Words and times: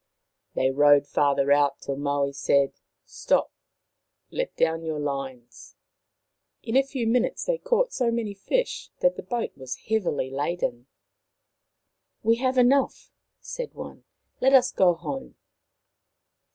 They 0.55 0.71
rowed 0.71 1.05
farther 1.05 1.51
out, 1.51 1.79
till 1.81 1.95
Maui 1.95 2.33
said," 2.33 2.73
Stop. 3.05 3.51
Let 4.31 4.55
down 4.55 4.83
your 4.83 4.97
lines." 4.99 5.75
In 6.63 6.75
a 6.75 6.81
few 6.81 7.05
minutes 7.05 7.45
they 7.45 7.59
caught 7.59 7.93
so 7.93 8.09
many 8.09 8.33
fish 8.33 8.89
that 9.01 9.15
the 9.15 9.21
boat 9.21 9.55
was 9.55 9.75
heavily 9.89 10.31
laden." 10.31 10.87
We 12.23 12.37
have 12.37 12.57
enough," 12.57 13.11
said 13.41 13.75
one." 13.75 14.03
Let 14.41 14.53
us 14.53 14.71
go 14.71 14.95
home." 14.95 15.35